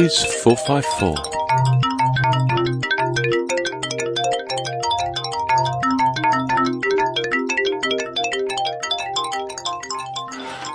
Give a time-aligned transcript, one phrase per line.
[0.00, 1.14] Quiz 454.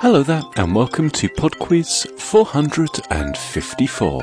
[0.01, 4.21] Hello there, and welcome to Pod Quiz 454.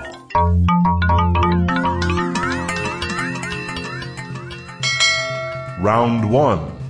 [5.80, 6.81] Round 1.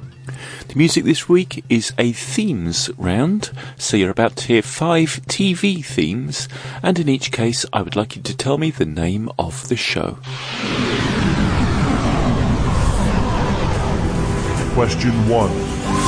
[0.73, 5.85] The music this week is a themes round, so you're about to hear five TV
[5.85, 6.49] themes,
[6.83, 9.77] and in each case, I would like you to tell me the name of the
[9.77, 10.17] show.
[14.73, 16.02] Question 1.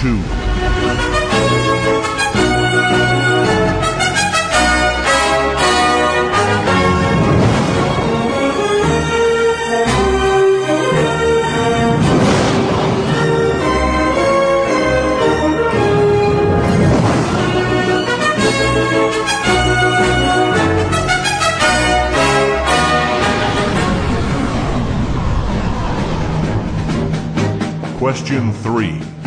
[0.00, 0.40] Question 2.
[27.98, 29.19] Question 3.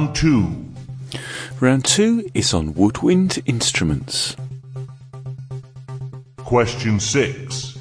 [0.00, 0.64] Round 2.
[1.60, 4.34] Round two is on woodwind instruments.
[6.38, 7.78] Question 6.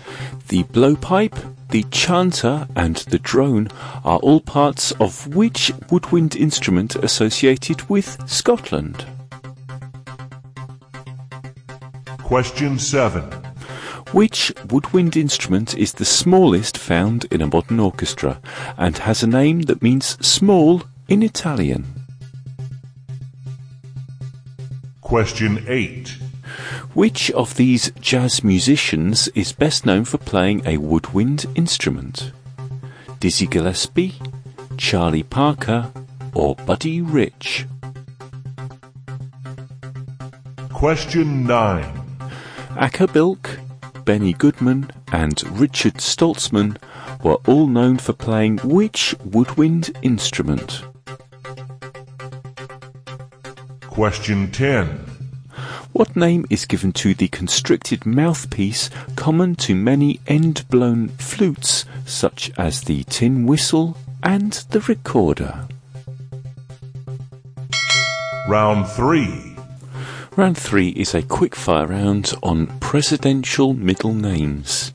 [0.50, 3.70] The blowpipe, the chanter, and the drone
[4.04, 9.06] are all parts of which woodwind instrument associated with Scotland?
[12.18, 13.24] Question 7.
[14.12, 18.42] Which woodwind instrument is the smallest found in a modern orchestra
[18.78, 21.99] and has a name that means small in Italian?
[25.10, 26.08] Question 8.
[26.94, 32.32] Which of these jazz musicians is best known for playing a woodwind instrument?
[33.20, 34.14] Dizzy Gillespie,
[34.78, 35.92] Charlie Parker,
[36.36, 37.66] or Buddy Rich?
[40.72, 42.02] Question 9.
[42.78, 43.58] Acker Bilk,
[44.06, 46.78] Benny Goodman, and Richard Stoltzman
[47.24, 50.84] were all known for playing which woodwind instrument?
[54.00, 54.88] Question 10.
[55.92, 62.80] What name is given to the constricted mouthpiece common to many end-blown flutes, such as
[62.84, 65.68] the tin whistle and the recorder?
[68.48, 69.58] Round 3.
[70.38, 74.94] Round three is a quickfire round on presidential middle names.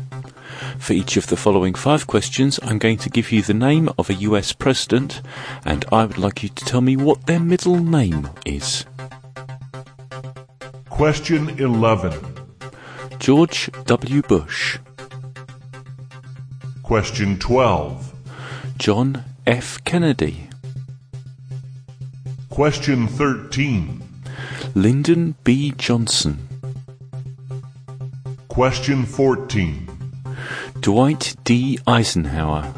[0.79, 4.09] For each of the following five questions, I'm going to give you the name of
[4.09, 5.21] a US president,
[5.67, 8.87] and I would like you to tell me what their middle name is.
[10.95, 12.13] Question 11.
[13.19, 14.23] George W.
[14.23, 14.79] Bush,
[16.85, 18.15] Question 12.
[18.79, 19.83] John F.
[19.83, 20.49] Kennedy,
[22.49, 24.05] Question 13.
[24.77, 25.73] Lyndon B.
[25.77, 26.39] Johnson,
[28.47, 29.89] Question 14.
[30.81, 31.81] Dwight D.
[31.89, 32.73] Eisenhower,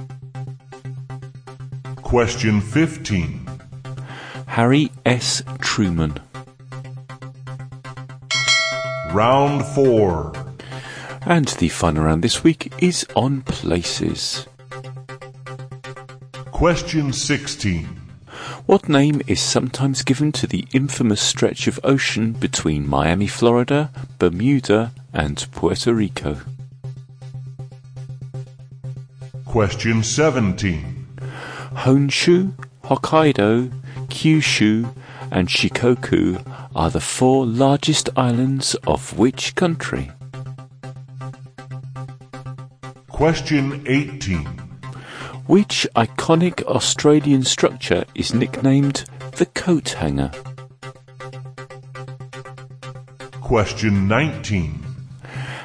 [1.96, 3.46] Question 15.
[4.46, 5.42] Harry S.
[5.60, 6.18] Truman.
[9.16, 10.30] Round 4.
[11.22, 14.46] And the fun round this week is on places.
[16.52, 17.86] Question 16.
[18.66, 24.92] What name is sometimes given to the infamous stretch of ocean between Miami, Florida, Bermuda,
[25.14, 26.36] and Puerto Rico?
[29.46, 31.06] Question 17.
[31.72, 32.52] Honshu,
[32.84, 33.72] Hokkaido,
[34.08, 34.94] Kyushu,
[35.30, 36.44] and Shikoku
[36.76, 40.10] are the four largest islands of which country?
[43.08, 44.44] Question 18.
[45.46, 49.04] Which iconic Australian structure is nicknamed
[49.36, 50.30] the coat hanger?
[53.40, 54.84] Question 19.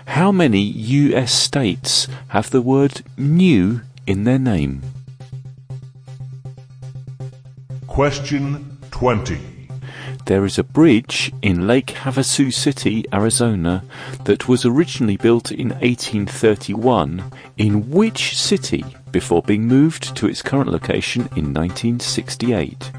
[0.06, 4.82] How many US states have the word new in their name?
[7.88, 9.51] Question 20.
[10.32, 13.84] There is a bridge in Lake Havasu City, Arizona,
[14.24, 20.72] that was originally built in 1831 in which city before being moved to its current
[20.72, 22.92] location in 1968?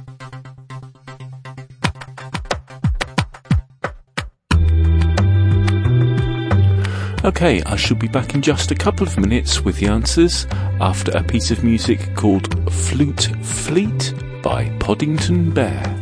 [7.24, 10.46] Okay, I shall be back in just a couple of minutes with the answers
[10.82, 14.12] after a piece of music called Flute Fleet
[14.42, 16.01] by Podington Bear.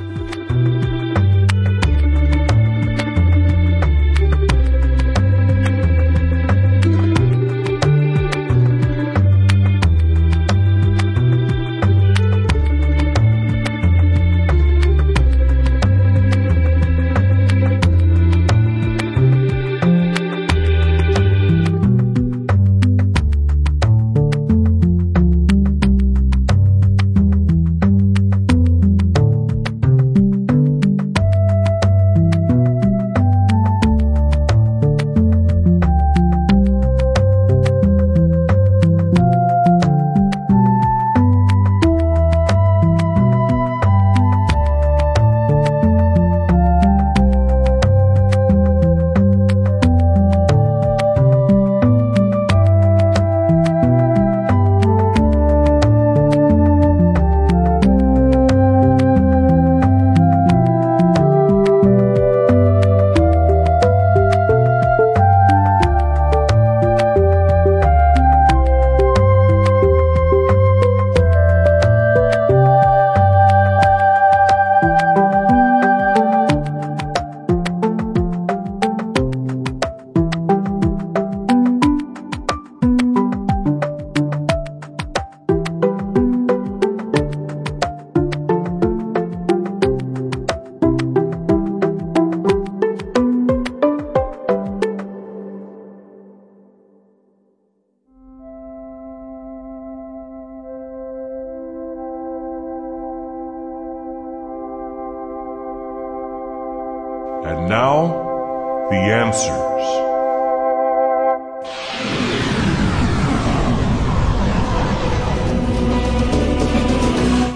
[107.71, 109.87] Now, the answers.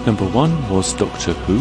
[0.05, 1.59] Number one was Doctor Who.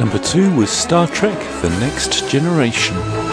[0.00, 3.23] Number two was Star Trek The Next Generation.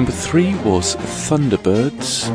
[0.00, 2.30] Number three was Thunderbirds.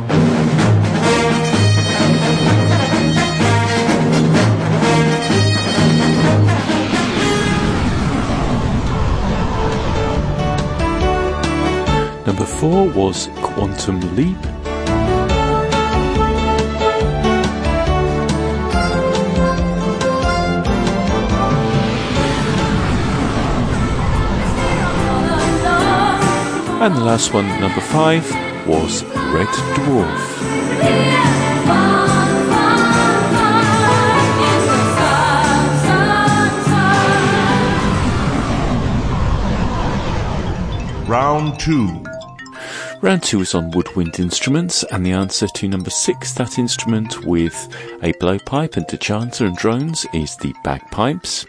[12.27, 14.54] Number four was Quantum Leap.
[26.85, 28.23] And the last one, number five,
[28.67, 30.05] was Red Dwarf.
[41.07, 42.03] Round 2.
[43.01, 47.55] Round two is on woodwind instruments, and the answer to number six, that instrument with
[48.03, 51.47] a blowpipe and the chanter and drones, is the bagpipes.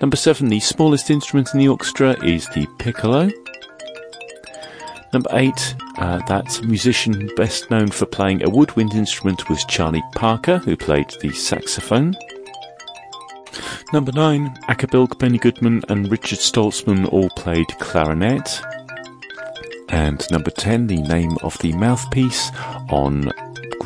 [0.00, 3.30] Number seven, the smallest instrument in the orchestra is the piccolo.
[5.12, 10.58] Number eight, uh, that musician best known for playing a woodwind instrument was Charlie Parker,
[10.58, 12.14] who played the saxophone.
[13.92, 18.60] Number nine, Acker Bilk, Benny Goodman, and Richard Stoltzman all played clarinet.
[19.88, 22.50] And number 10, the name of the mouthpiece
[22.90, 23.32] on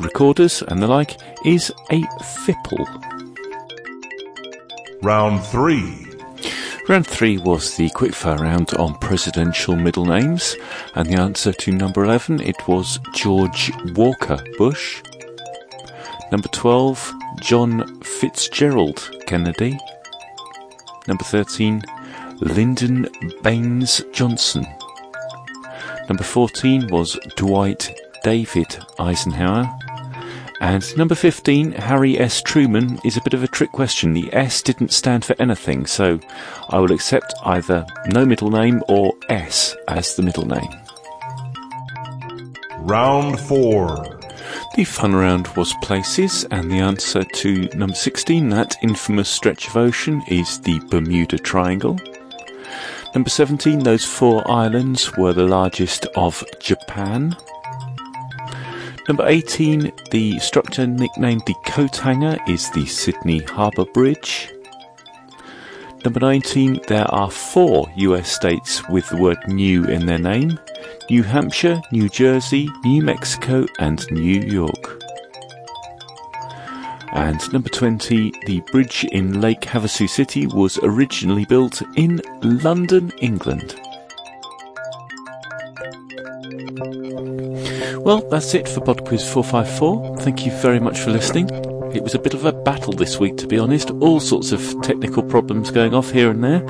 [0.01, 2.01] recorders and the like is a
[2.45, 2.87] fipple.
[5.03, 6.12] Round 3.
[6.89, 10.57] Round three was the quickfire round on presidential middle names,
[10.97, 15.01] and the answer to number 11, it was George Walker Bush.
[16.33, 19.79] Number 12, John Fitzgerald Kennedy.
[21.07, 21.83] Number 13,
[22.41, 23.07] Lyndon
[23.45, 24.67] Baines Johnson.
[26.09, 29.73] Number 14 was Dwight David Eisenhower.
[30.63, 32.41] And number 15, Harry S.
[32.41, 34.13] Truman, is a bit of a trick question.
[34.13, 36.21] The S didn't stand for anything, so
[36.69, 40.71] I will accept either no middle name or S as the middle name.
[42.79, 44.21] Round 4.
[44.77, 49.77] The fun round was places, and the answer to number 16, that infamous stretch of
[49.77, 51.99] ocean, is the Bermuda Triangle.
[53.17, 57.37] Number 17, those four islands were the largest of Japan.
[59.09, 64.53] Number 18, the structure nicknamed the coat hanger is the Sydney Harbour Bridge.
[66.05, 70.57] Number 19, there are four US states with the word new in their name
[71.11, 75.03] New Hampshire, New Jersey, New Mexico, and New York.
[77.13, 83.81] And number 20, the bridge in Lake Havasu City was originally built in London, England.
[88.05, 90.17] Well, that's it for PodQuiz 454.
[90.19, 91.49] Thank you very much for listening.
[91.95, 93.93] It was a bit of a battle this week, to be honest.
[94.01, 96.65] All sorts of technical problems going off here and there.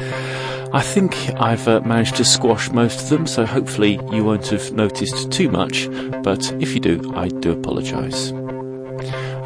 [0.75, 4.73] I think I've uh, managed to squash most of them, so hopefully you won't have
[4.73, 5.89] noticed too much.
[6.23, 8.31] But if you do, I do apologise.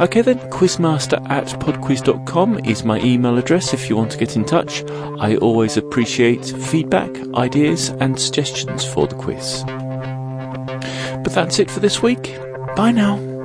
[0.00, 4.44] Okay then, quizmaster at podquiz.com is my email address if you want to get in
[4.44, 4.82] touch.
[5.20, 9.64] I always appreciate feedback, ideas, and suggestions for the quiz.
[11.26, 12.38] But that's it for this week.
[12.76, 13.35] Bye now.